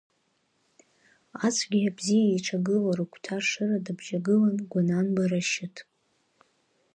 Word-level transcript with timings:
Ацәгеи 1.45 1.89
абзиеи 1.89 2.29
еиҿагылоу 2.31 2.93
рыгәҭа 2.97 3.35
ашыра 3.41 3.83
дыбжьагылан 3.85 4.57
Гәананба 4.71 5.23
Рашьыҭ. 5.29 5.75